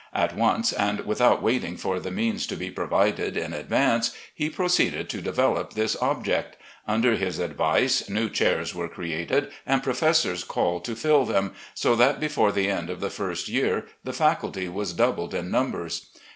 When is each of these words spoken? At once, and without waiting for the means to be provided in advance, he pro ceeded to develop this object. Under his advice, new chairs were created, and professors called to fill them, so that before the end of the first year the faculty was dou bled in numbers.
At 0.15 0.35
once, 0.35 0.73
and 0.73 1.01
without 1.01 1.43
waiting 1.43 1.77
for 1.77 1.99
the 1.99 2.09
means 2.09 2.47
to 2.47 2.55
be 2.55 2.71
provided 2.71 3.37
in 3.37 3.53
advance, 3.53 4.11
he 4.33 4.49
pro 4.49 4.65
ceeded 4.65 5.09
to 5.09 5.21
develop 5.21 5.73
this 5.73 5.95
object. 6.01 6.57
Under 6.87 7.13
his 7.13 7.37
advice, 7.37 8.09
new 8.09 8.27
chairs 8.27 8.73
were 8.73 8.89
created, 8.89 9.51
and 9.63 9.83
professors 9.83 10.43
called 10.43 10.85
to 10.85 10.95
fill 10.95 11.23
them, 11.25 11.53
so 11.75 11.95
that 11.97 12.19
before 12.19 12.51
the 12.51 12.67
end 12.67 12.89
of 12.89 12.99
the 12.99 13.11
first 13.11 13.47
year 13.47 13.85
the 14.03 14.11
faculty 14.11 14.67
was 14.67 14.91
dou 14.93 15.11
bled 15.11 15.35
in 15.35 15.51
numbers. 15.51 16.07